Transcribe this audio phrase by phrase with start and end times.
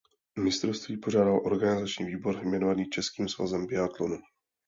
[0.43, 4.17] Mistrovství pořádal organizační výbor jmenovaný Českým svazem biatlonu.